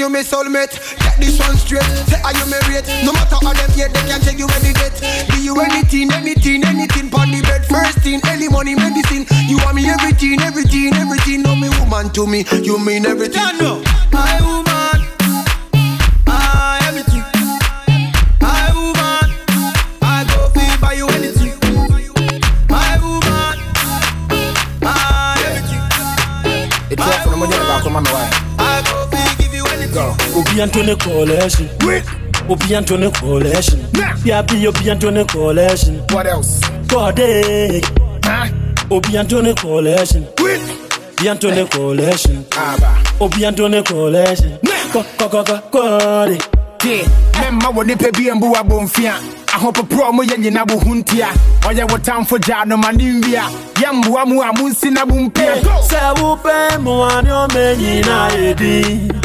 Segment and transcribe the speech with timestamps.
[0.00, 0.72] You my soulmate.
[0.98, 1.84] Get this one straight.
[2.08, 2.88] Say are you married?
[3.04, 4.96] No matter how them yet they can't take you any date.
[5.28, 7.10] Do you anything, anything, anything?
[7.10, 9.26] Pon the bed, first thing, early money, medicine.
[9.46, 11.42] You want me everything, everything, everything.
[11.42, 13.36] No me woman to me, you mean everything.
[13.36, 13.84] Yeah, no.
[14.10, 14.99] My woman,
[30.60, 31.54] bientôt ne collège.
[31.86, 31.94] Oui.
[32.46, 33.70] Au bientôt ne collège.
[34.26, 35.86] Yabi au bientôt ne collège.
[36.12, 36.60] What else?
[36.86, 37.80] Cordé.
[38.26, 38.50] Hein?
[38.90, 40.18] Au bientôt ne collège.
[40.42, 40.50] Oui.
[41.18, 41.64] Bientôt ne eh.
[41.76, 42.26] collège.
[42.58, 42.88] Ah bah.
[43.20, 44.40] Au bientôt ne collège.
[45.72, 46.38] Cordé.
[47.40, 49.12] Mɛmma wɔ nipa bi mbu abɔmfia
[49.54, 51.28] ahopoprɔ mo yɛ nyina bo ho ntia
[51.68, 53.42] ɔyɛ wo tamfo gyaa no ma ne nwia
[53.76, 55.62] yɛmboa mu a monsi na bo mpia eh.
[55.88, 59.19] sɛ wopɛ mmoa ne ɔmɛ nyinaa ɛdi e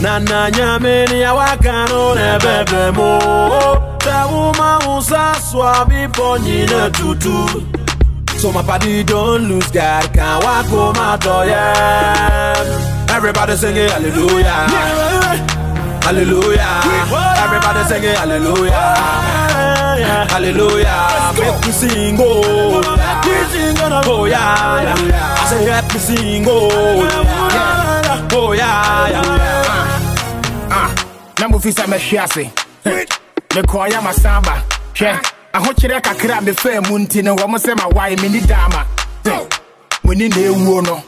[0.00, 2.98] na nna nyamini ya wakano n'ebebe m
[3.98, 7.36] tewu mmanwụ sasụọ bifo nyine tutu.
[8.40, 13.14] So my body don't lose God can walk on my door yeah.
[13.16, 14.66] Everybody it hallelujah.
[16.04, 16.80] Hallelujah.
[17.44, 18.96] Everybody sing it hallelujah.
[20.32, 21.34] Hallelujah.
[21.38, 22.80] Make me sing oh
[24.06, 24.94] oh yeah
[25.36, 27.04] I say help me sing oh
[27.52, 28.28] yeah.
[28.32, 29.49] Oh yeah.
[31.60, 32.50] Sɛ mɛhwe ase
[33.54, 34.62] mekɔɔyɛ masamba.
[34.94, 35.20] Hwɛ
[35.54, 38.84] ahokyerɛ kakra a mefaa mu nti no wɔ mo sɛ mawae menni daama
[40.04, 41.02] moni na ɛwuo no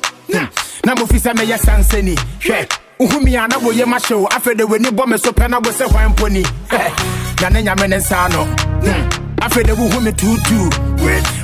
[0.85, 2.69] na mofi sɛ mɛyɛ sansani hwɛ
[3.01, 5.71] wohumi a na woyɛ mahyɛ wo afei de w'ani bɔ me so pɛ na wo
[5.71, 6.43] sɛ hwan mponi
[7.41, 8.47] na ne nyame ne nsa no.
[9.43, 10.71] Afei de wohu me tuutuu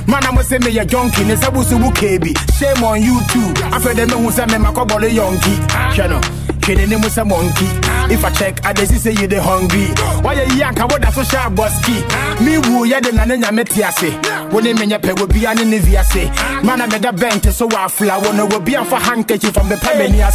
[0.07, 3.19] mana mo sɛ meyɛ jonki ne sɛ wo so wo kee bi shame on you
[3.29, 3.53] too.
[3.71, 6.21] Afei de mehu sɛ memakɔbɔle yɔnki hwɛ no
[6.69, 7.65] kidding him with a monkey.
[8.13, 9.87] If I check, I just say you the hungry.
[10.21, 11.97] Why you yank about a social busky?
[12.45, 14.11] Me woo ya the nana metiase.
[14.53, 16.29] When they menya pe will be an inviase.
[16.63, 18.33] Man, I made a bank to so I flower.
[18.33, 20.29] No, will be a for handkerchief from the Pamania.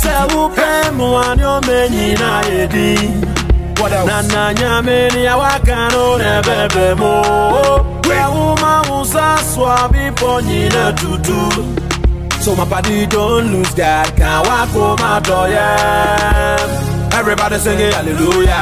[3.79, 4.09] What else?
[4.09, 8.01] Nana nyameni awakano nebebe mo.
[8.09, 11.84] Wewe uma uza swabi ponyina tutu.
[12.45, 16.59] So my body don't lose God, can't walk home out yeah.
[17.15, 18.53] Everybody singing hallelujah,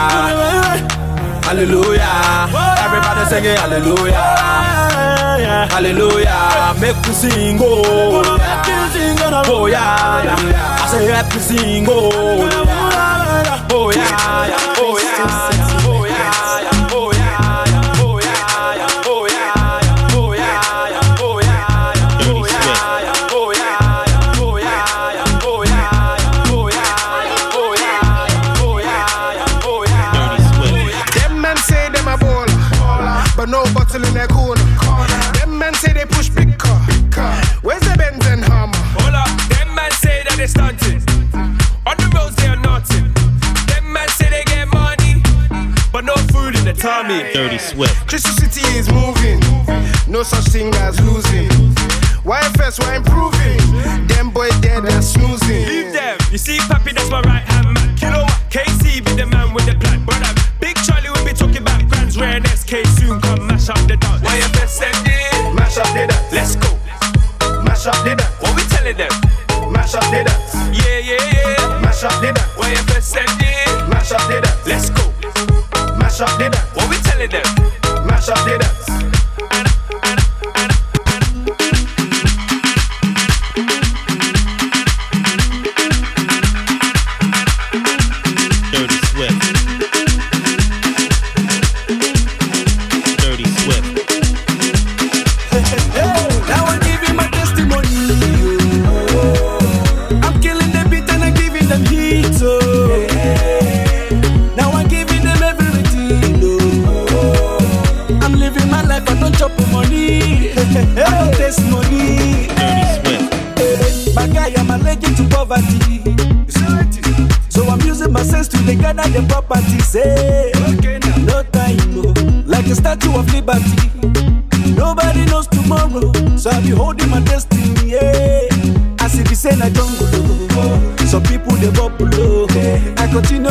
[1.43, 2.47] hallelujah.
[2.78, 4.22] Everybody singing hallelujah,
[5.75, 6.75] hallelujah.
[6.81, 8.22] Make me sing, oh,
[9.48, 10.78] oh yeah, yeah.
[10.78, 15.72] I say help me sing, yeah, oh yeah, oh yeah, oh yeah,
[46.82, 47.32] food in the tummy.
[47.32, 48.08] Dirty Swift.
[48.08, 49.40] Crystal City is moving,
[50.11, 51.49] no such thing as losing.
[52.25, 53.58] YFS, we're improving.
[54.06, 55.67] Them boy dead they're snoozing.
[55.67, 56.19] Leave them.
[56.31, 57.96] You see, Pappy, that's my right hand man.
[57.96, 60.05] Kilo KC be the man with the plan.
[60.05, 63.69] But um, Big Charlie will be talking about grands rare and SK soon come mash
[63.69, 64.23] up the dance.
[64.23, 65.55] Why you best said it?
[65.55, 66.70] Mash up the dance, Let's go.
[67.64, 69.11] mash up the dance, What we telling them?
[69.73, 71.81] mash up the dance, Yeah, yeah, yeah.
[71.82, 73.88] mash up the dance, Why you said it?
[73.90, 75.02] mash up the dance, Let's go.
[75.99, 76.62] mash up the dance,
[77.29, 78.07] belly them.
[78.07, 78.72] Mash up did them.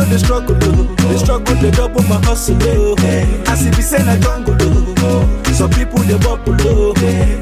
[0.02, 0.94] I continue the struggle, oh.
[1.12, 2.58] the struggle they double my hustle.
[2.62, 2.96] Oh.
[3.46, 5.42] As if it's in a jungle, oh.
[5.52, 6.56] some people they bubble.
[6.66, 6.92] Oh.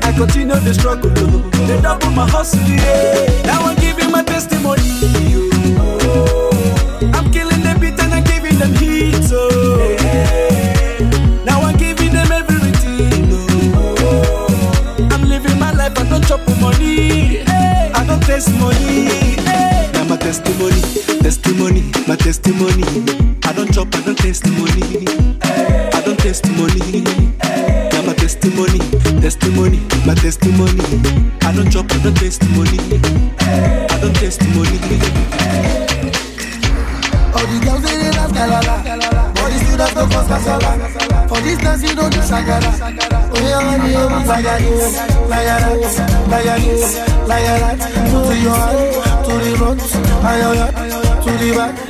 [0.02, 1.40] I continue the struggle, oh.
[1.66, 2.60] they double my hustle.
[2.60, 3.42] Yeah.
[3.46, 4.82] Now I'm giving my testimony.
[5.80, 6.50] Oh.
[7.14, 9.30] I'm killing the beat and I'm giving them heat.
[9.32, 9.96] Oh.
[11.46, 13.24] Now I'm giving them everything.
[14.04, 15.08] Oh.
[15.12, 17.40] I'm living my life, I don't chop money.
[17.48, 18.89] I don't taste money.
[22.30, 22.84] Testimony.
[23.44, 25.02] I don't chop, I don't taste money.
[25.42, 27.02] I don't taste money.
[27.90, 28.78] Now my testimony,
[29.20, 30.78] testimony, my testimony.
[31.42, 32.78] I don't chop, I don't taste money.
[33.40, 34.78] I don't taste money.
[37.34, 38.76] All the girls they dey dance galala
[39.40, 43.60] All the students no cause kasala For this dance you don't do shagara Oh yeah,
[43.60, 44.98] honey, oh, like a this
[45.30, 47.78] Like a that, like a this Like a that
[48.10, 49.80] To your hand, to the front
[50.22, 51.89] ay, ay, to the back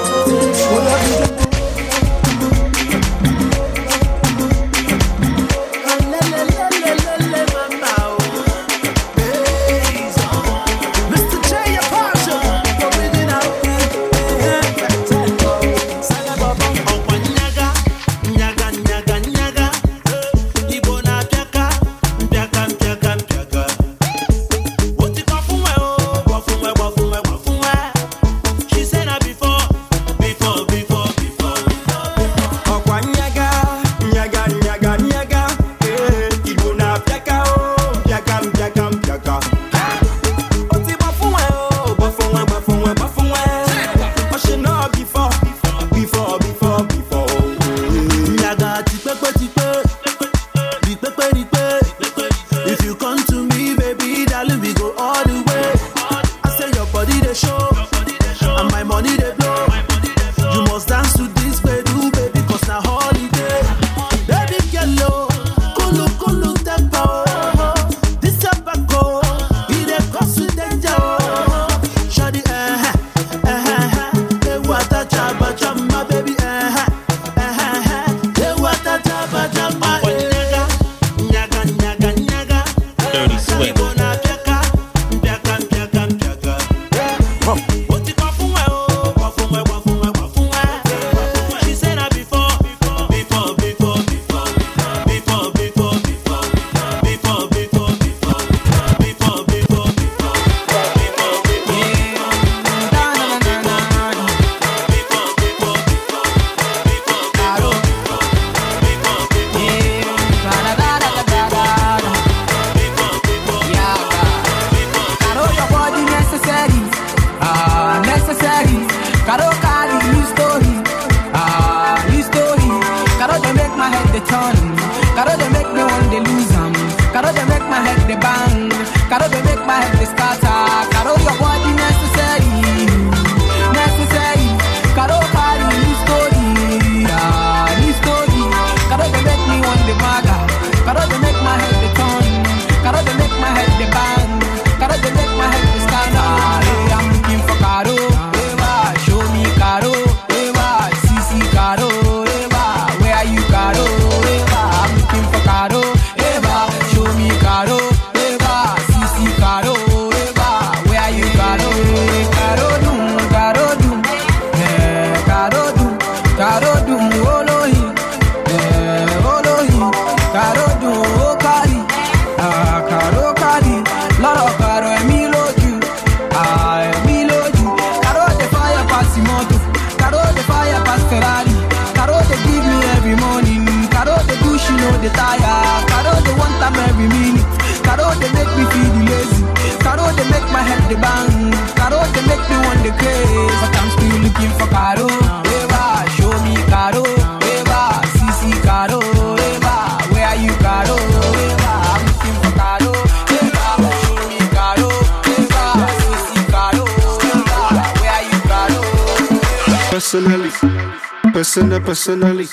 [211.53, 212.45] personal, personally,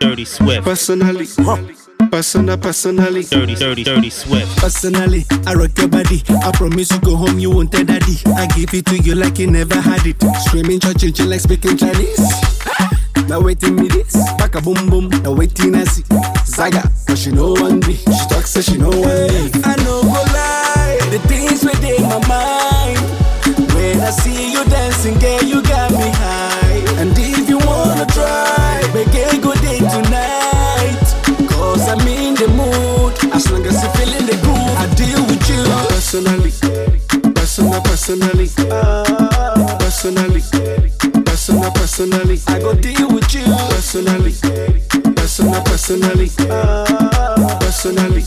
[0.00, 0.64] Dirty Swift.
[0.64, 1.26] personally,
[2.10, 3.22] personal, personally.
[3.22, 4.58] Dirty, dirty, dirty Swift.
[4.58, 6.20] Personally, I rock your body.
[6.42, 8.16] I promise you go home, you won't tell daddy.
[8.36, 10.16] I give it to you like you never had it.
[10.46, 12.18] Screaming, church, like speaking Chinese.
[13.28, 15.10] Now waiting me this, back a boom boom.
[15.22, 16.02] Now waiting I see
[16.44, 17.94] Zaga, cause she know one me.
[17.94, 19.50] She talks so she know one me.
[19.62, 22.98] I know go lie, the things within my mind.
[23.74, 26.53] When I see you dancing, girl, you got me high.
[28.04, 31.48] And if you wanna try, make a good day tonight.
[31.48, 33.14] Cause I'm in the mood.
[33.34, 35.64] As long as you feeling the groove, I deal with you.
[35.88, 36.52] Personally,
[37.34, 38.48] personal, personally,
[39.78, 40.42] personally,
[41.24, 43.44] personal, personally, I go deal with you.
[43.70, 44.32] personally,
[45.16, 46.28] personal, personally,
[47.60, 48.24] personally,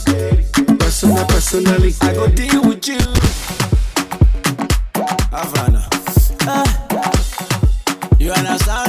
[0.79, 1.93] personal, personally.
[2.01, 2.99] I go deal with you.
[5.31, 5.87] Havana.
[6.47, 6.77] Ah.
[8.19, 8.86] You understand?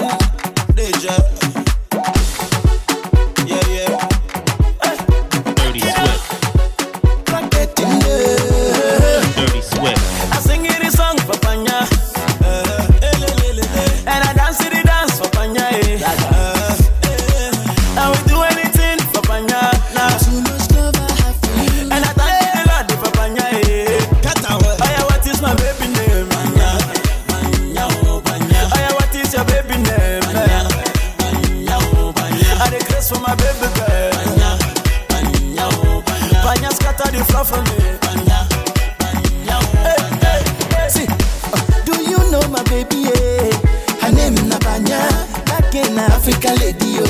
[36.98, 37.76] Scatter the floor for me.
[39.86, 40.42] Hey, hey,
[40.74, 40.88] hey.
[40.88, 43.06] See, uh, do you know my baby?
[43.06, 43.54] Yeah?
[44.02, 44.98] Her name na Pana,
[45.46, 47.06] that girl na Africa lady yo.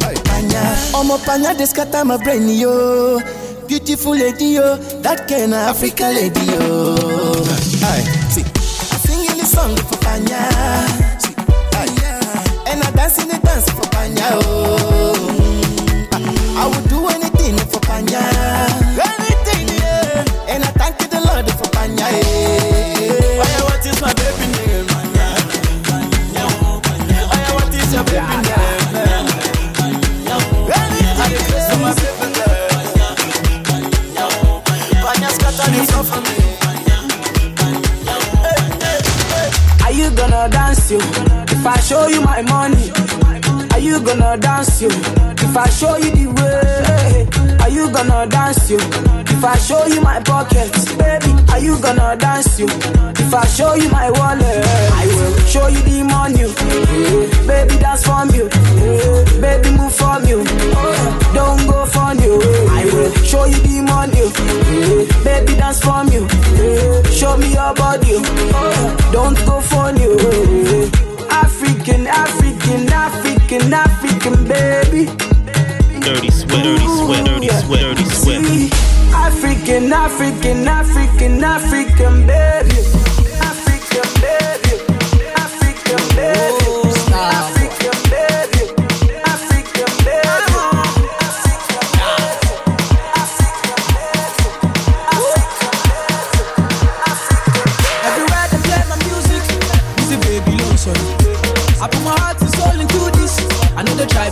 [0.00, 0.62] Hey, Pana,
[0.96, 3.20] omo Pana dey scatter my brain yo.
[3.68, 6.96] Beautiful lady yo, that girl na Africa lady yo.
[7.84, 10.40] Aye, see, I sing in the song for Pana.
[11.20, 11.34] See,
[11.76, 14.81] aye, and I dance in the dance for Pana oh.
[42.02, 42.90] Show you my money,
[43.72, 44.88] are you gonna dance you?
[44.88, 48.78] If I show you the way, are you gonna dance you?
[48.78, 52.66] If I show you my pockets, baby, are you gonna dance you?
[52.66, 54.64] If I show you my wallet,
[55.00, 56.42] I will show you the money.
[57.46, 58.48] Baby, dance from you.
[59.40, 60.42] Baby, move from you.
[61.38, 62.34] Don't go from you.
[62.78, 64.26] I will show you the money.
[65.22, 66.26] Baby, dance from you.
[67.12, 68.18] Show me your body.
[69.12, 70.81] Don't go for you.
[71.82, 75.06] African, African, African, African, baby.
[76.00, 76.62] Dirty Swift.
[76.62, 77.24] Dirty Swift.
[77.26, 77.82] Dirty Swift.
[77.82, 78.46] Dirty Swift.
[78.46, 78.70] See,
[79.12, 82.78] African, African, African, African, baby.
[83.42, 84.78] African, baby.
[85.34, 86.62] African, baby.
[87.02, 88.62] African, baby.
[89.26, 90.52] African, baby.
[98.06, 99.42] Everywhere they play my music,
[99.98, 101.31] it's a baby long song.
[101.82, 103.34] I put my heart and soul into this.
[103.74, 104.30] I know they try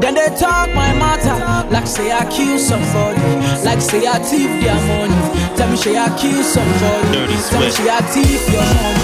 [0.00, 1.34] Then they talk my matter
[1.72, 3.20] like say I kill somebody,
[3.64, 5.56] like say I thief their money.
[5.56, 9.02] Tell me say I kill somebody, Dirty tell me say I thief your money.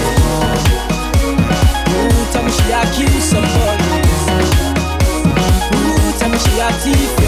[1.91, 3.83] Ooh, tell me say I kill somebody.
[5.75, 7.22] Ooh, tell me say I thief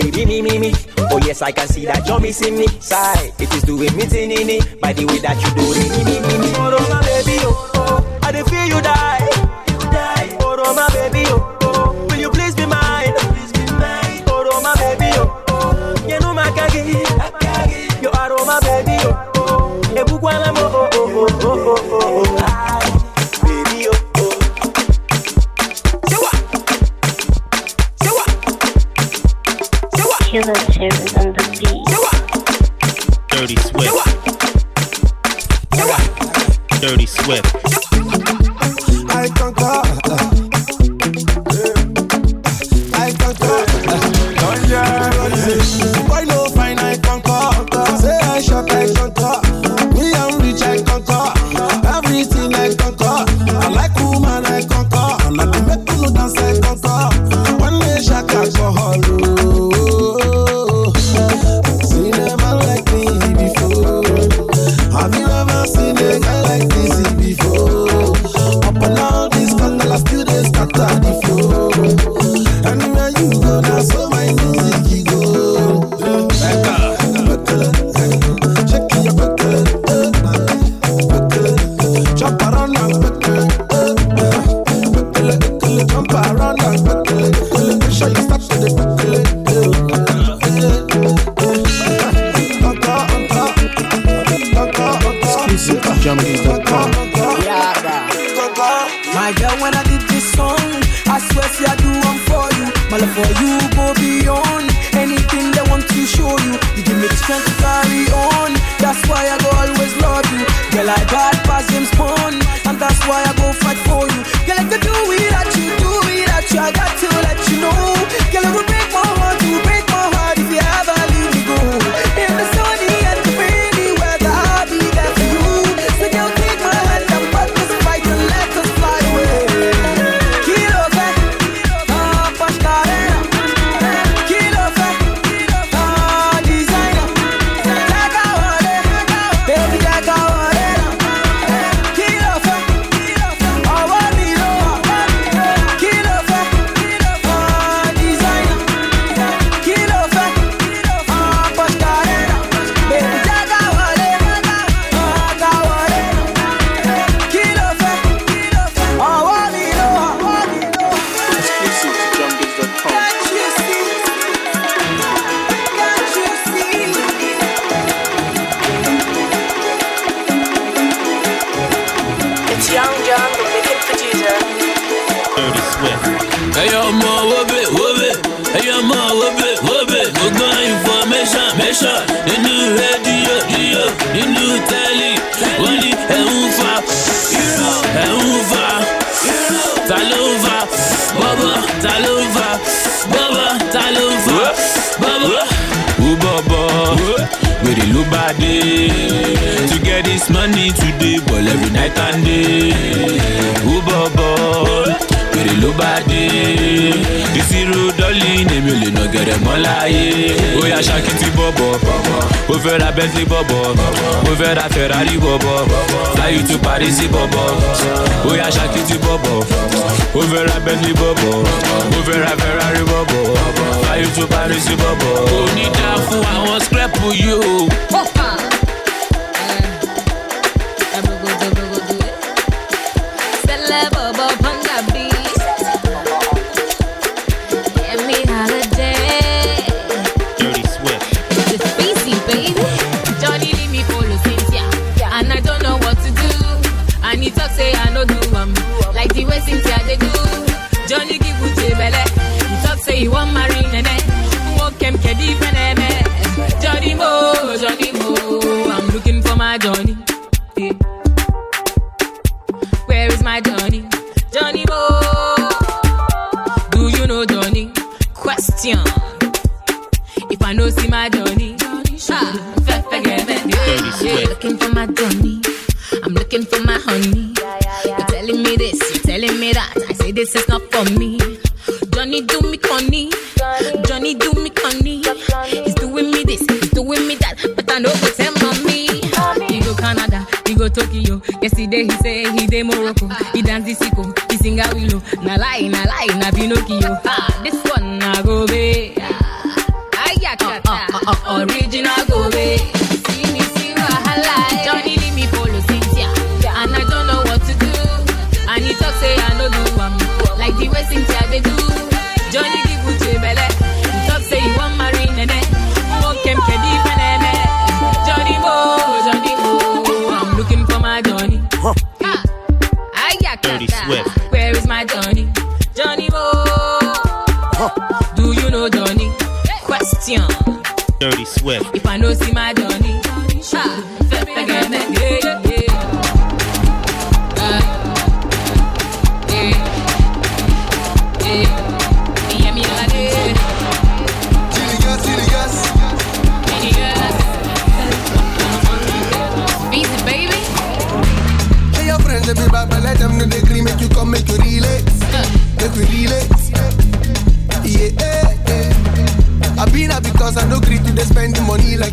[0.00, 0.72] baby, me, me, me.
[1.10, 2.66] Oh yes, I can see that you're missing me.
[2.80, 6.15] Sigh, it is doing me tinini by the way that you do it, me, me.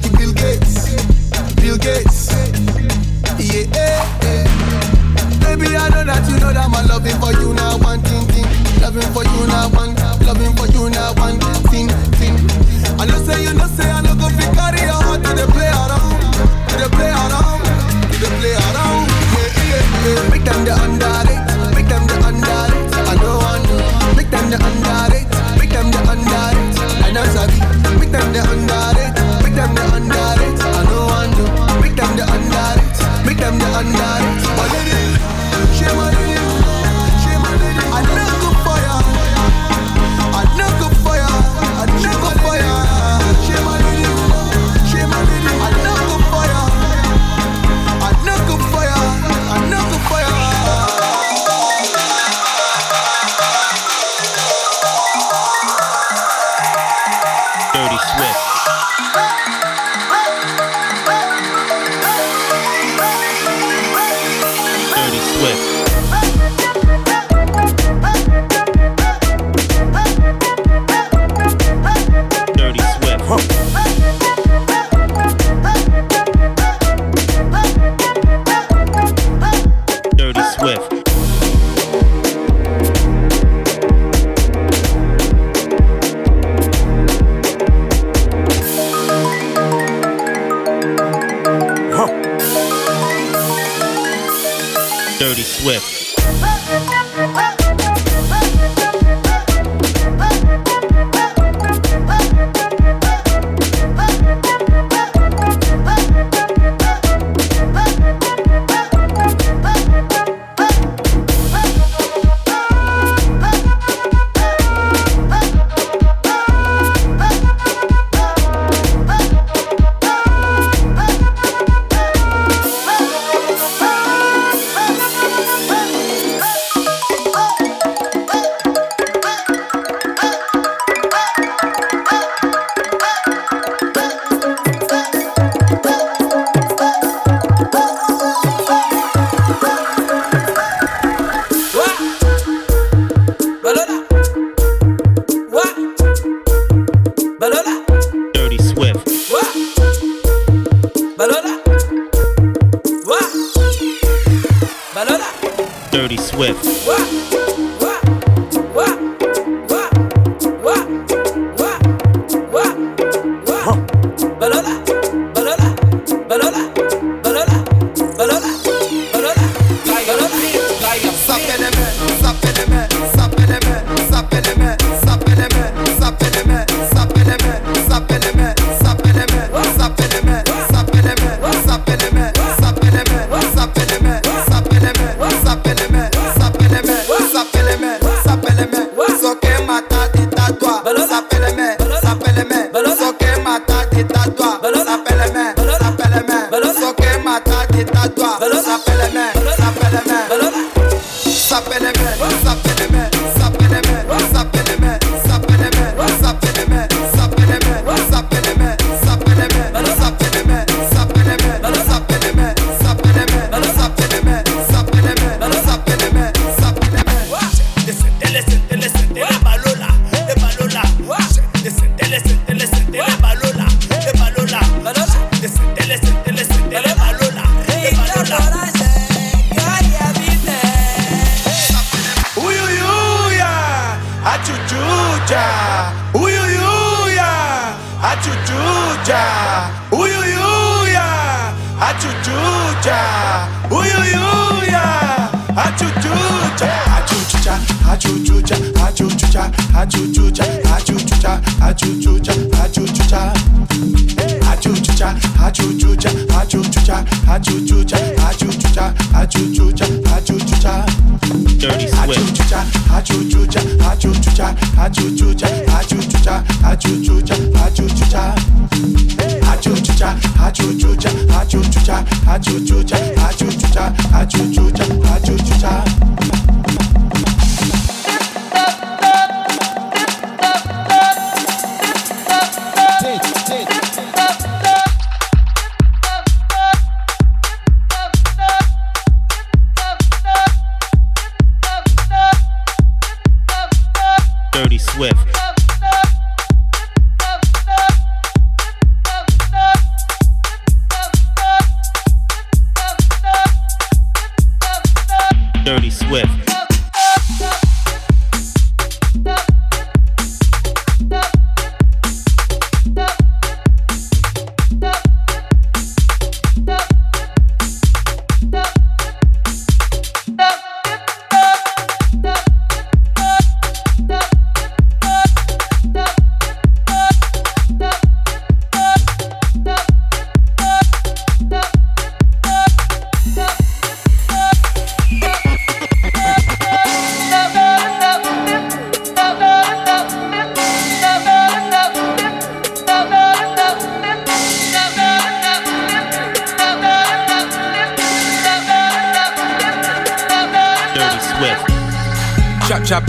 [0.03, 0.95] the Bill Gates,
[1.55, 2.31] Bill Gates.
[3.39, 4.43] Yeah, yeah, yeah.
[5.39, 8.45] baby, I know that you know that my loving for you now one thing, thing.
[8.81, 9.95] Loving for you now one,
[10.27, 11.39] loving for you now one
[11.71, 11.87] thing,
[12.19, 12.35] thing.
[12.99, 15.45] I know say you know say I know go fi carry your heart to the
[15.51, 16.19] play around,
[16.67, 19.07] to the play around, to the play around.
[19.33, 20.29] Yeah, yeah, yeah.
[20.31, 21.39] Make them the underrated,
[21.75, 23.07] make them the underrated.
[23.07, 23.79] I know I know.
[24.15, 25.27] Make them the underrated,
[25.59, 26.75] make them the underrated.
[27.03, 27.59] I know Sabi,
[27.99, 28.92] make them the underrated.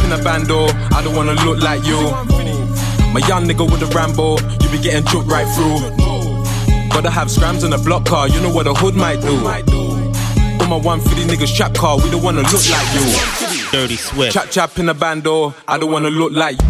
[0.04, 1.98] In a bando, I don't wanna look like you.
[3.12, 5.80] My young nigga with a Rambo, you be getting choked right through.
[6.90, 9.36] Gotta have scrams in a block car, you know what a hood might do.
[9.36, 13.70] All my 150 niggas trap car, we don't wanna look like you.
[13.72, 14.32] Dirty Swift.
[14.32, 16.68] Chap chap in a bando, I don't wanna look like you.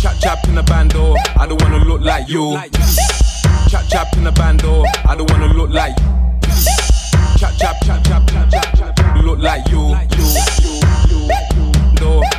[0.00, 2.58] Chap chap in a bando, I don't wanna look like you.
[3.68, 5.96] Chap chap in a bando, I don't wanna look like
[7.38, 9.78] Chap chap chap chap chap chap chap look like you.
[9.78, 10.43] you, you, you, you.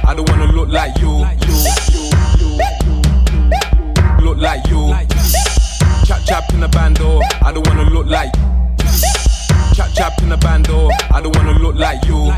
[0.08, 1.26] I don't wanna look like you.
[4.24, 4.94] Look like you.
[6.06, 8.32] Chap chap in a bando, I don't wanna look like
[9.74, 12.32] Chap chap in a bando, I don't wanna look like you.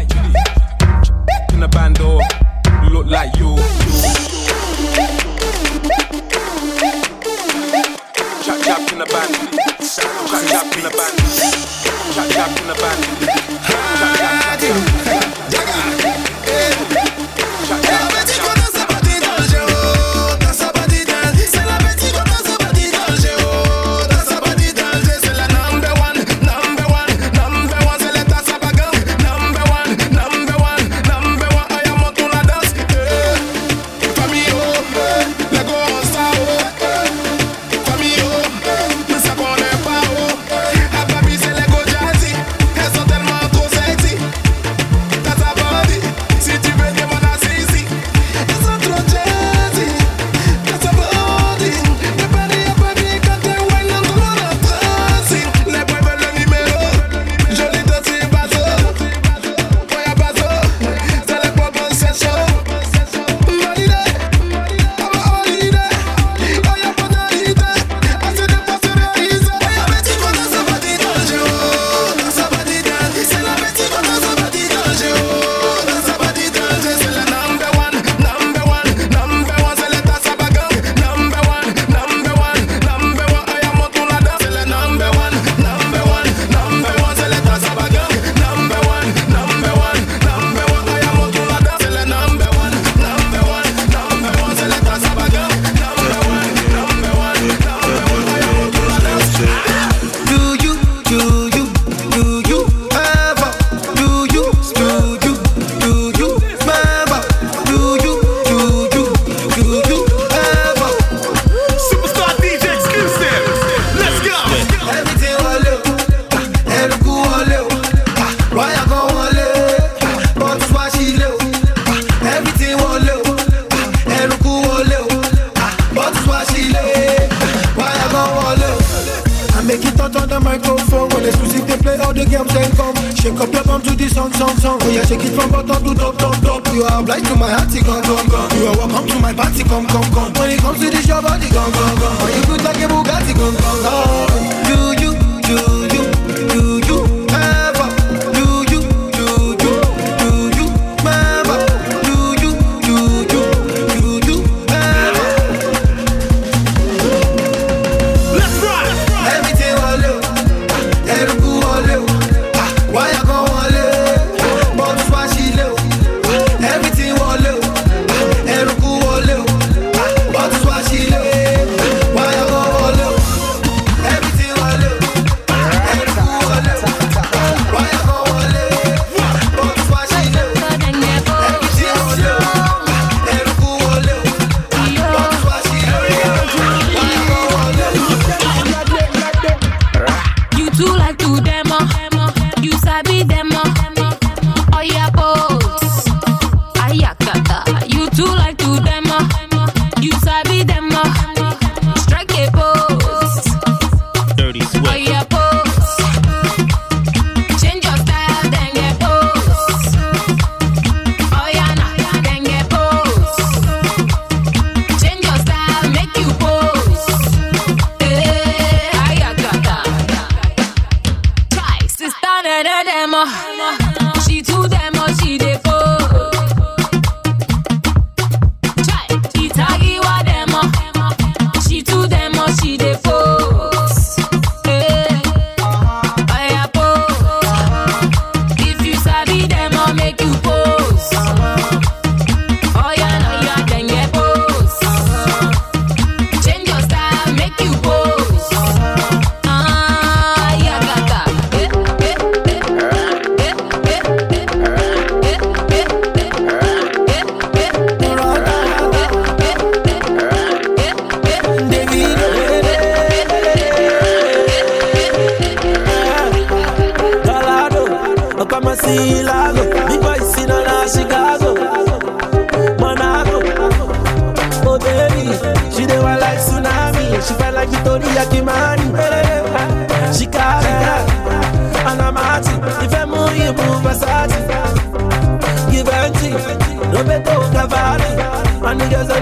[1.54, 2.20] In a bando,
[2.90, 3.58] look like you.
[8.44, 11.24] Chap chap in a bando, chap chap in a bando,
[12.16, 13.08] chap chap in a bando.
[13.68, 15.17] Chap chap chap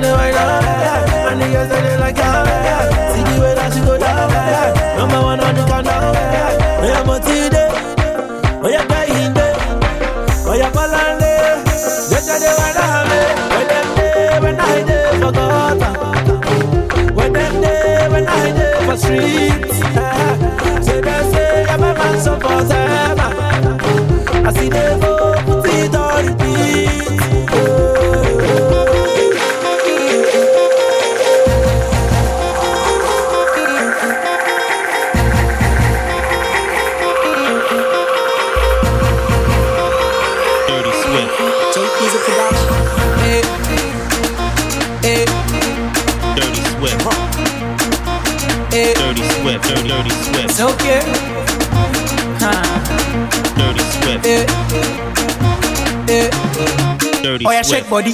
[0.05, 0.34] the way
[50.85, 51.01] yeah.
[52.39, 52.61] Huh.
[53.57, 54.25] Dirty sweat.
[54.25, 54.45] Yeah.
[56.07, 56.29] Yeah.
[56.29, 57.21] Eh.
[57.23, 58.13] Dirty oh, yeah, shake body.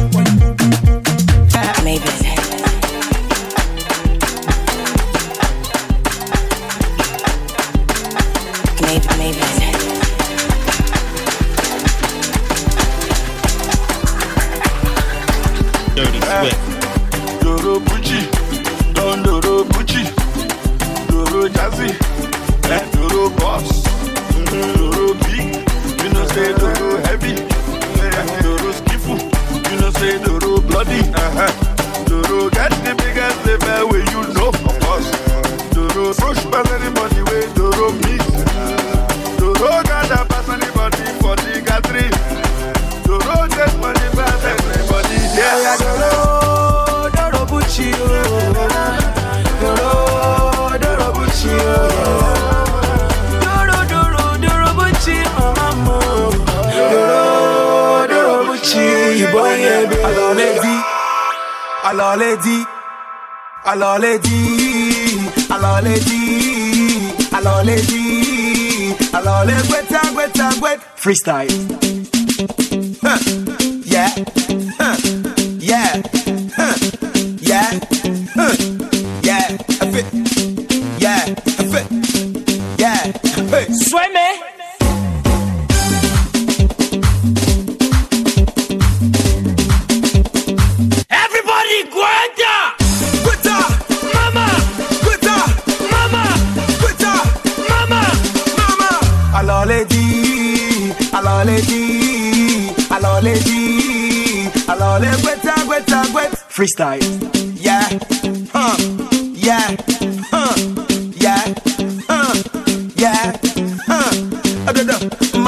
[71.01, 72.00] Freestyle.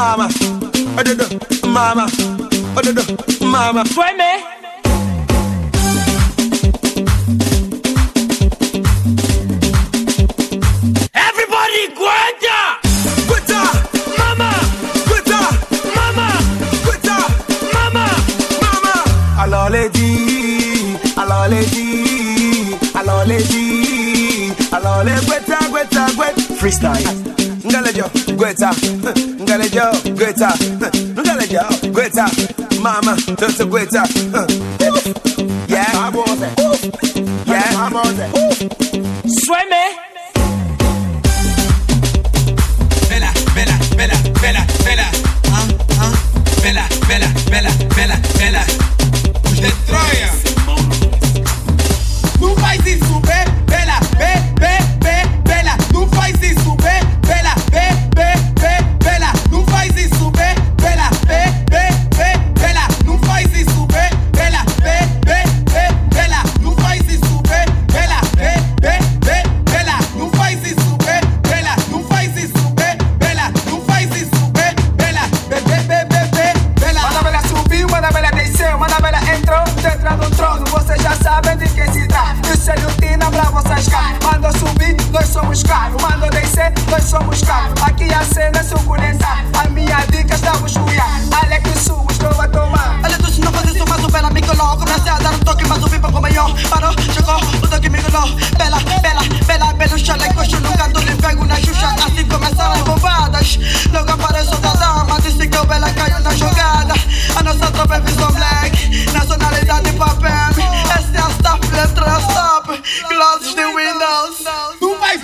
[0.04, 0.28] Mama.
[1.00, 1.26] Adodo.
[1.66, 2.06] Mama.
[2.76, 3.04] Adodo.
[3.40, 3.86] Mama.
[3.86, 4.32] Sueme.
[11.16, 12.60] Everybody, Guanta!
[13.30, 13.62] Guetta!
[14.20, 14.50] Mama!
[15.08, 15.40] Guetta!
[15.96, 16.28] Mama!
[16.84, 17.18] Guetta!
[17.74, 18.06] Mama!
[18.62, 18.94] Mama!
[19.40, 26.56] Alors les dit, alors les dit, alors les dit, alors les guetta, guetta, guetta.
[26.60, 27.08] Freestyle.
[27.64, 28.72] Ngalejo, guetta,
[29.74, 30.54] ngalejo, guetta,
[31.18, 32.30] ngalejo, guetta,
[32.80, 34.04] mama, toto guetta.
[34.80, 35.53] Yeah,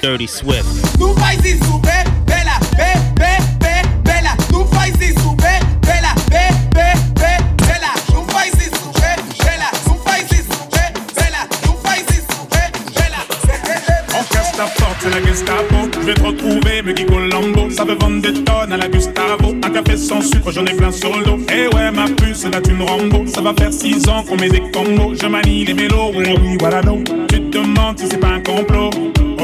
[0.09, 0.65] Dirty Swift.
[0.97, 4.35] não faz isso, be, bela, be, be, be, bela.
[4.51, 5.53] Não faz isso, be,
[5.85, 7.93] bela, be, be, be, bela.
[8.11, 9.69] Não faz isso, be, bela.
[9.85, 11.47] Não faz isso, be, bela.
[11.63, 12.61] Não faz isso, be,
[12.95, 13.19] bela.
[14.17, 15.75] On casse ta porte, c'est la Gestapo.
[15.93, 17.69] Je vais te retrouver, me Guigo Lambo.
[17.69, 19.53] Ça veut vendre des tonnes à la Gustavo.
[19.63, 21.39] Un café sans sucre, j'en ai plein sur le dos.
[21.53, 23.27] Eh ouais, ma puce, là tu me Rambo.
[23.27, 25.13] Ça va faire 6 ans qu'on met des combos.
[25.21, 27.03] Je manie les mélos, oui, oui, voilà, non.
[27.27, 28.89] Tu te demandes si c'est pas un complot.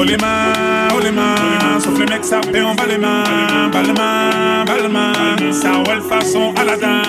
[0.06, 1.80] Oh les mains, oh les mains.
[1.80, 3.24] Sauf les mecs, ça en bas les mains.
[3.72, 5.52] Bas les mains, les mains.
[5.52, 5.72] Ça
[6.08, 7.02] façon Aladdin.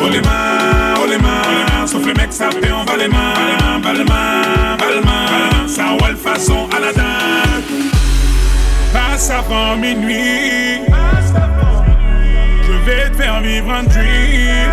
[0.00, 1.84] Oh les mains, oh les mains.
[1.84, 3.80] Sauf les mecs, ça en bas les mains.
[3.82, 5.66] Bas les mains, bas les mains.
[5.66, 7.02] Ça roule façon Aladdin.
[8.92, 10.82] Passe avant minuit.
[12.62, 14.70] Je vais te faire vivre un dream.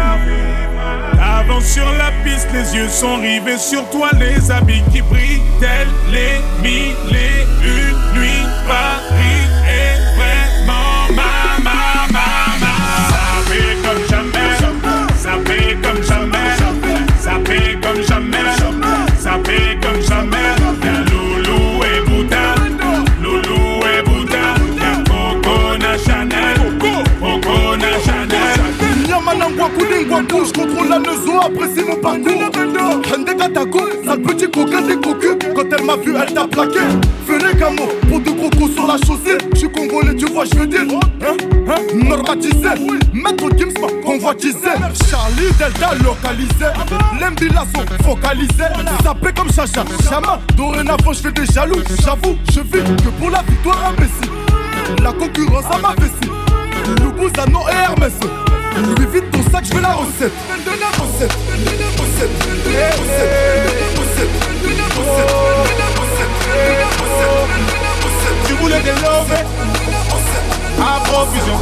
[1.20, 5.88] Avance sur la piste, les yeux sont rivés sur toi, les habits qui brillent, tels
[6.12, 6.96] les mille
[8.72, 9.02] nuits.
[9.12, 9.41] Paris
[30.22, 32.52] Koulingwa Couche contrôle la nezo, apprécie mon parcours.
[33.14, 36.80] Hende Katako, sale petit coquin des cocus Quand elle m'a vu, elle t'a plaqué.
[37.28, 40.82] Venez Gamo, pour deux crocos sur la chaussée J'suis congolais, tu vois, j'veux dire.
[40.82, 42.70] Hein, hein, normatisé
[43.14, 44.70] Maître Gims convoitisé.
[45.10, 46.66] Charlie Delta localisé.
[47.20, 48.72] L'Embila sont focalisés
[49.04, 51.82] Sapé comme Chacha, Chama Dorénavant j'fais des jaloux.
[52.04, 56.32] J'avoue, je vis que pour la victoire imbécile La concurrence à ma vessie.
[57.02, 58.14] Loubouzanon et Hermès
[59.12, 60.32] Vite ton sac, je veux la recette.
[60.50, 61.36] La recette,
[61.78, 62.32] la recette,
[62.78, 64.30] la recette,
[68.48, 69.34] Tu voulais des love
[70.80, 71.60] à profusion.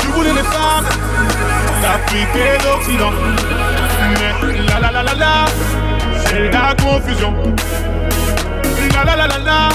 [0.00, 0.88] Tu voulais les femmes
[1.80, 3.12] d'Afrique et d'Occident.
[4.10, 4.32] Mais
[4.66, 5.44] la la la la la,
[6.26, 7.34] c'est la confusion.
[8.94, 9.68] La la la la la,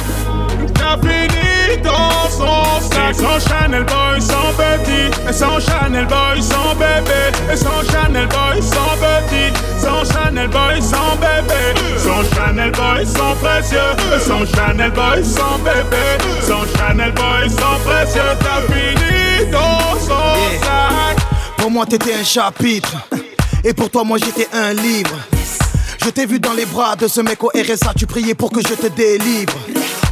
[0.74, 3.16] t'as fini dans son sac.
[3.16, 5.30] Sans Chanel Boy, sans petit.
[5.30, 7.22] Et sans Chanel Boy, sans bébé.
[7.52, 9.54] Et sans Chanel Boy, sans petit.
[9.80, 11.62] Sans Chanel Boy, sans bébé.
[11.98, 13.92] Sans Chanel Boy, sans précieux.
[14.16, 16.06] Et sans Chanel Boy, sans bébé.
[16.42, 18.22] Sans Chanel Boy, sans précieux.
[18.40, 21.18] T'as fini dans son sac.
[21.58, 22.96] Pour moi, t'étais un chapitre.
[23.64, 25.16] Et pour toi, moi, j'étais un livre.
[26.04, 28.62] Je t'ai vu dans les bras de ce mec au RSA, tu priais pour que
[28.62, 29.54] je te délivre.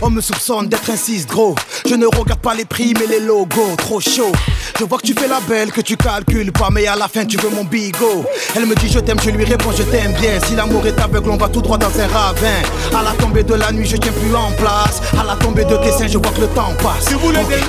[0.05, 1.55] On me soupçonne d'être un 6 gros.
[1.87, 4.33] Je ne regarde pas les prix, mais les logos, trop chaud.
[4.77, 7.23] Je vois que tu fais la belle, que tu calcules pas, mais à la fin
[7.23, 8.25] tu veux mon bigot.
[8.53, 10.41] Elle me dit je t'aime, je lui réponds je t'aime bien.
[10.45, 12.61] Si l'amour est aveugle, on va tout droit dans un ravin.
[12.93, 15.01] À la tombée de la nuit, je tiens plus en place.
[15.17, 17.05] À la tombée de tes seins, je vois que le temps passe.
[17.07, 17.63] Tu voulais des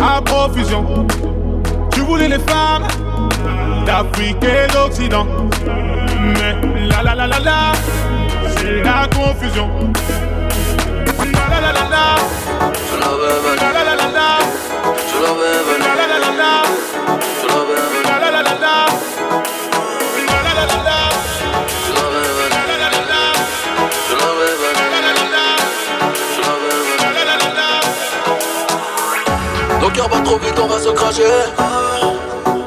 [0.00, 1.08] à profusion.
[1.90, 2.86] Tu voulais les femmes
[3.84, 5.26] d'Afrique et d'Occident.
[5.66, 7.72] Mais la la la la la,
[8.58, 9.68] c'est la confusion.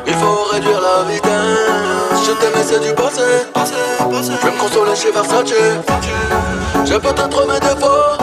[0.07, 1.29] Il faut réduire la vitesse.
[2.25, 3.48] Je t'aimais, c'est du passé.
[4.59, 5.53] Consoler chez Versace.
[6.85, 8.17] J'ai peut-être mes défauts.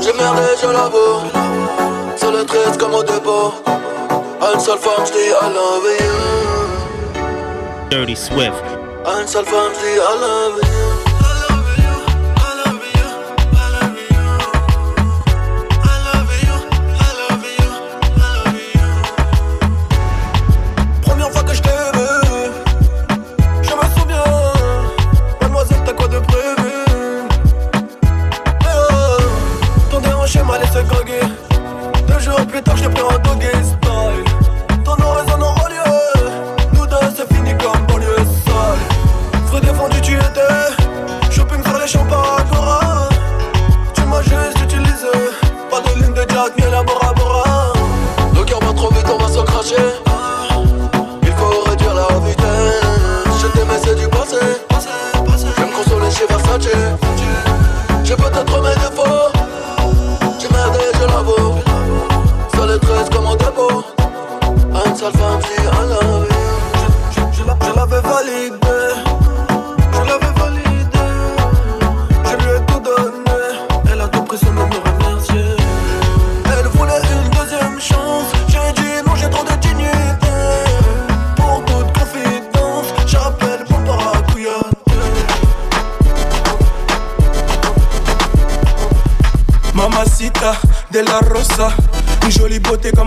[0.00, 1.20] J'ai merdé, je l'avoue.
[2.16, 3.52] C'est le triste comme au dépôt.
[4.40, 6.16] À une seule femme, je dis I love you.
[7.90, 8.64] Dirty Swift.
[9.04, 11.01] À une seule femme, je dis I love you.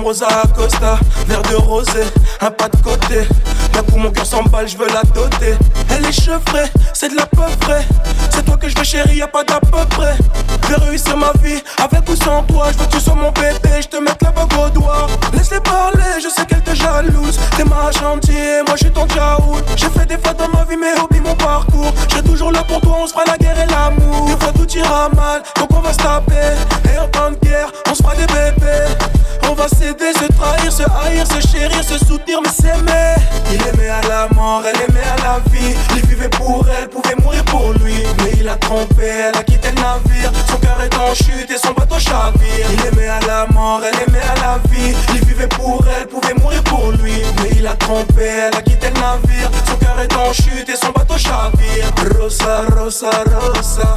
[0.06, 2.04] Rosa Acosta Verre de rosé,
[2.40, 3.28] un pas de côté.
[3.74, 5.56] D'un coup mon cœur s'emballe, je veux la doter.
[5.90, 7.84] Elle est chevrée, c'est de la peu frais
[8.30, 10.16] C'est toi que je veux chérie, y'a pas d'à peu près.
[10.62, 12.68] Je vais réussir ma vie, avec ou sans toi.
[12.72, 15.08] Je veux que tu sois mon bébé, je te mette la bague au doigt.
[15.34, 17.40] Laisse-les parler, je sais qu'elle te jalouse.
[17.58, 20.78] T'es ma chantier, moi je suis ton jaoul J'ai fait des fautes dans ma vie
[20.78, 21.92] mais oublie mon parcours.
[22.12, 24.28] Serai toujours là pour toi, on se fera la guerre et l'amour.
[24.28, 26.54] Des fois tout ira mal, donc on va se taper.
[26.94, 29.15] Et en temps de guerre, on se fera des bébés
[29.50, 33.16] On va s'aider, se trahir, se haïr, se chérir, se soutenir mais s'aimer
[33.52, 35.76] Il aimait à la mort, elle aimait à la vie.
[35.96, 38.04] Il vivait pour elle, pouvait mourir pour lui.
[38.24, 40.32] Mais il a trompé, elle a quitté le navire.
[40.50, 42.68] Son cœur est en chute et son bateau chavire.
[42.74, 44.96] Il aimait à la mort, elle aimait à la vie.
[45.14, 47.22] Il vivait pour elle, pouvait mourir pour lui.
[47.42, 49.50] Mais il a trompé, elle a quitté le navire.
[49.68, 51.86] Son cœur est en chute et son bateau chavire.
[52.20, 53.96] Rosa, Rosa, Rosa.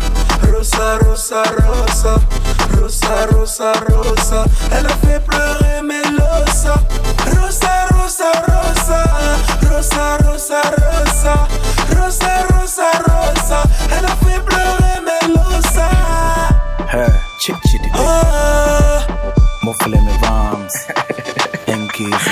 [0.53, 2.20] Rosa, Rosa, Rosa.
[2.80, 4.44] Rosa, Rosa, Rosa.
[4.72, 5.38] Elle a fait pleurer
[5.82, 6.74] Melosa.
[7.34, 9.01] Rosa, Rosa, Rosa.
[9.70, 11.34] Rosa, Rosa, Rosa.
[11.97, 13.62] Rosa, Rosa, Rosa.
[13.97, 15.89] Elle a fait pleurer Melosa.
[16.93, 19.07] Hey, chick chitty ah.
[19.62, 20.74] Muffle me vams
[21.66, 22.26] NKZ,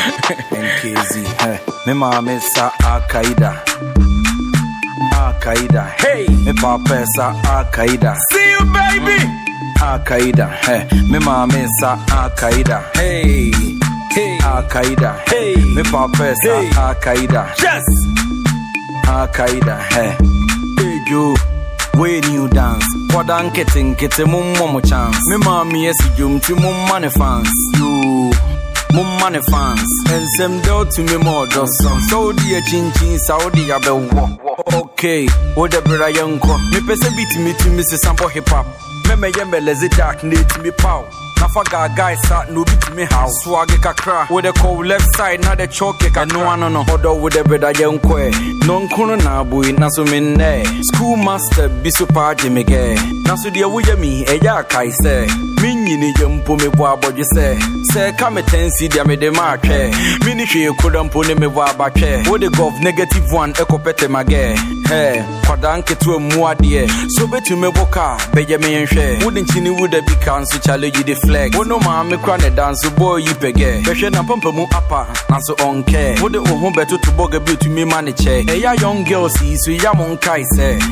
[0.52, 3.52] NKZ Hey, me mama sa Akaida.
[5.12, 5.84] Akaida.
[5.98, 8.16] Hey, me papa sa Akaida.
[8.30, 9.18] See you baby
[9.80, 13.50] Akaida Hey, me mama sa Akaida Hey,
[14.10, 16.70] hey Akaida Hey, me papa sa Hey.
[16.70, 17.84] Akaida Yes
[19.04, 20.16] Akaida Hey,
[20.78, 21.34] hey you
[21.94, 27.00] Way new dance Kwada nkete nkete mummo mo chance Me mami esi dwom ti mumma
[27.00, 27.48] ne fans
[27.78, 28.32] You
[28.92, 34.38] mumma ne fans Ensɛm dɛ ɔtumi ma ɔdɔ so sɛ wode akyinkyin sa wode abɛwɔ
[34.74, 38.66] okay wode bra yɛnkɔ mepɛ sɛ bitimitimi sesa bɔ hip hop
[39.08, 41.02] mɛmɛyɛ mɛlɛze dark na ɛtumi paw
[41.40, 45.66] nafa gaagae sa na obi tumi haw soage kakra wode kɔw left side na de
[45.66, 46.52] choke kakra.
[46.52, 48.32] Ano no ɔdɔ wode breda yɛnkɔɛ
[48.66, 52.82] nɔnkono na aboi naso mennɛ school master bi so paa gye me gɛ
[53.26, 55.14] naso deɛ woyɛ mi ɛyɛ akae sɛ
[55.86, 57.44] menyini yɛ mpo mebɔ abɔdwe sɛ
[57.92, 62.28] sɛ ɛka me tansi deɛ mede ma atwɛ mene hwee koda mpo ne mebɔ abatwɛ
[62.28, 64.56] wode gov negative one ɛkɔpɛtɛ magɛ
[64.90, 70.14] ɛ kwadaa nketewa mu adeɛ so wobɛtumi bɔ kaa bɛyɛ meɛnhwɛ wode nkyini woda bi
[70.24, 71.56] ka nso chale you de flex.
[71.56, 75.54] Wono maame kora ne da nso bɔɔ yi pɛgɛ bɛhwɛ na mpampa mu apa nanso
[75.56, 79.56] ɔnkɛ wode wo ho bɛtoto bɔga bi otumi ma ne kyɛ ɛyɛ young girls yi
[79.56, 80.82] so ya mo nkae sɛ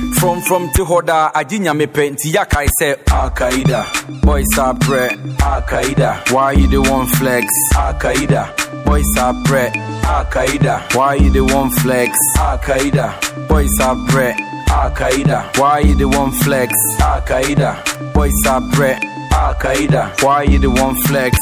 [0.46, 3.84] from te hɔ daa agye nyame pɛ nti yakae sɛ akaida
[4.22, 4.46] boys
[4.84, 8.48] are prɛ akaida why you the one flex akaida
[8.84, 9.72] boys are prɛ
[10.02, 13.14] akaida why you the one flex akaida
[13.48, 14.34] boys are prɛ
[14.68, 17.82] akaida why you the one flex akaida
[18.12, 18.98] boys are prɛ
[19.32, 21.38] akaida why you the one flex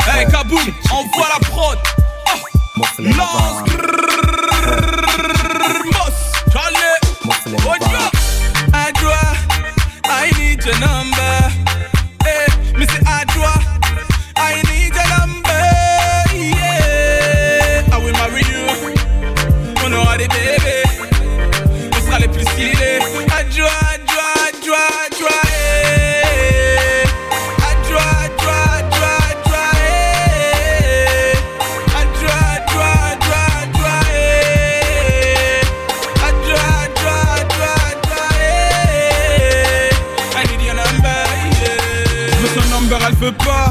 [0.00, 1.78] Hey Kaboom, envoie la prod.
[2.26, 2.38] Ah,
[2.98, 3.72] Lance.
[5.92, 6.16] Boss.
[6.52, 6.98] Charlie.
[7.70, 8.10] Oja.
[8.82, 9.20] Adwa.
[10.04, 11.93] I need your number.
[14.36, 14.62] Hey, Mr.
[14.62, 14.62] Adwa.
[14.62, 15.64] I need your number.
[16.34, 17.92] Yeah.
[17.92, 18.64] I will marry you.
[19.84, 20.84] On aura des bébés.
[21.92, 23.00] On sera les plus stylés.
[23.38, 25.36] Adwa, adwa, adwa, adwa.
[25.44, 27.04] Hey.
[27.70, 29.62] Adwa, adwa, adwa, adwa.
[29.80, 31.32] Hey.
[32.00, 33.94] Adwa, adwa, adwa, adwa.
[34.12, 35.60] Hey.
[36.28, 38.22] Adwa, adwa, adwa, adwa.
[38.38, 39.90] Hey.
[40.36, 41.18] I need your number,
[41.60, 42.30] yeah.
[42.30, 43.63] Je veux son number, elle veut pas.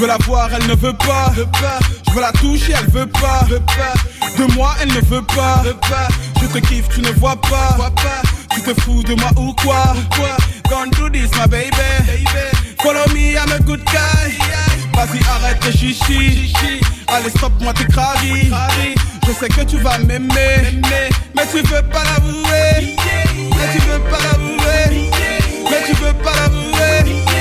[0.00, 1.30] Je veux la voir, elle ne veut pas.
[1.36, 3.44] Je veux la toucher, elle veut pas.
[4.38, 5.62] De moi, elle ne veut pas.
[6.40, 7.76] Je te kiffe, tu ne vois pas.
[8.54, 9.92] Tu te fous de moi ou quoi?
[10.70, 12.24] Don't do this, my baby.
[12.80, 14.38] Follow me, I'm a good guy.
[14.94, 16.50] Vas-y, arrête tes chichi.
[17.06, 18.50] Allez, stop, moi tes craris.
[19.26, 20.80] Je sais que tu vas m'aimer,
[21.34, 22.96] mais tu veux pas l'avouer.
[23.50, 25.10] Mais tu veux pas l'avouer.
[25.70, 27.39] Mais tu veux pas l'avouer.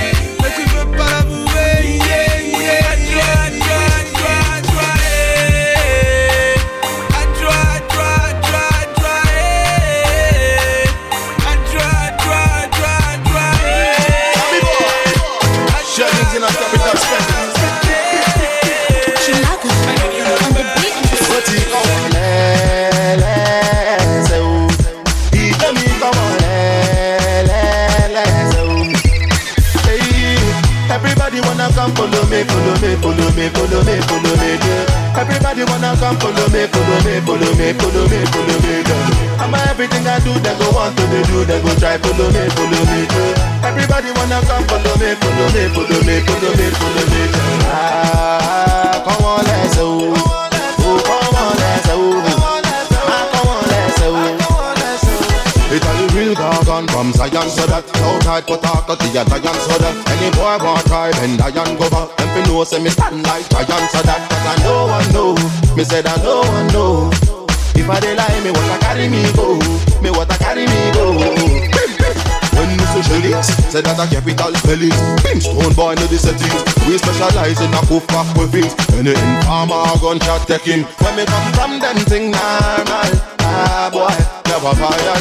[33.01, 35.19] Follow me, follow me, follow me, yeah.
[35.19, 38.73] Everybody wanna come follow me, follow me, follow me, follow me, follow me.
[38.87, 39.41] yeah.
[39.43, 42.83] I'm everything I do, they go want to do, they go try follow me, follow
[42.91, 42.99] me.
[43.07, 43.67] yeah.
[43.67, 47.21] Everybody wanna come follow me, follow me, follow me, follow me, follow me.
[47.27, 47.71] yeah.
[47.71, 50.13] Ah, come on, let's go.
[50.81, 52.21] Oh, come on, let's go.
[52.25, 52.49] Ah.
[55.71, 59.77] It's a real gargan from Zion so that No tight talk to the giant so
[59.77, 63.47] that Any boy want try bend Zion go back Fi know say me stand like
[63.49, 65.75] giant so that Cause I no one know.
[65.75, 67.09] Me said I no one know.
[67.75, 69.59] If I dey lie me what I carry me go.
[70.01, 71.11] Me what I carry me go.
[72.55, 74.91] When me say Shelly, say that a capital spell it
[75.23, 79.87] Brimstone boy no the settings We specialize in a poof back with things Any informer
[80.03, 80.83] gunshot taking.
[80.99, 84.11] When me come from them thing normal Ah boy,
[84.49, 84.73] never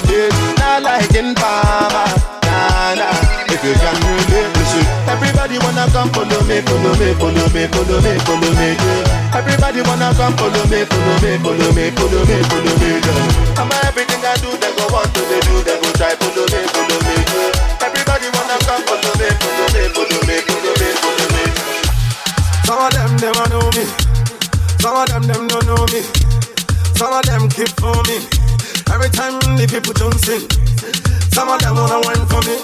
[0.08, 2.08] this Not like in farmer
[2.48, 7.46] Nah nah, if you can relate listen Everybody wanna come follow me, follow me, follow
[7.52, 9.36] me, follow me, follow me yeah.
[9.36, 13.60] Everybody wanna come follow me, follow me, follow me, follow me, follow me yeah.
[13.60, 16.60] I'm everything I do, they go want to, they do, they go try follow me,
[16.72, 17.84] follow me yeah.
[17.84, 21.44] Everybody wanna come follow me, follow me, follow me, follow me, follow me
[22.64, 23.84] Some of them, a know me.
[24.80, 26.00] Some of them, them don't know me.
[26.96, 28.37] Some of them keep for me.
[28.92, 30.44] Every time the people don't sing.
[31.32, 32.56] Some of them wanna wine for me.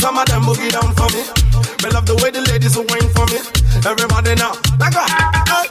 [0.00, 1.22] Some of them boogie down for me.
[1.82, 3.38] Me love the way the ladies will wine for me.
[3.86, 5.04] Everybody now, like a,
[5.50, 5.66] hey.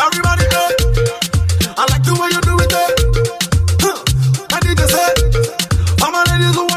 [0.00, 0.68] Everybody know.
[1.76, 2.72] I like the way you do it.
[2.72, 2.90] eh.
[3.82, 3.98] Huh.
[4.54, 5.08] I need to say,
[6.02, 6.68] all my ladies will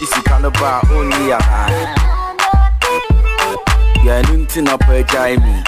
[0.00, 1.38] jisika Kanaba only a
[4.04, 5.62] yɛ no nti na ɔpɛ agyae me.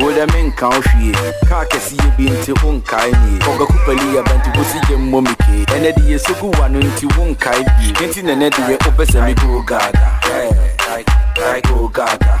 [0.00, 1.12] Wo dɛ menka wo hwie
[1.48, 6.02] kaa kɛseyɛ bi nti wonkae mie ɔkakupali yɛbɛnti wosi gye mmɔ me kee ɛnɛ de
[6.10, 10.10] yɛ sogu wa no nti wonkae bie enti nɛnɛ deɛ wopɛ sɛ me go gaga.
[10.88, 11.08] Like,
[11.38, 12.37] like, oh, gaga.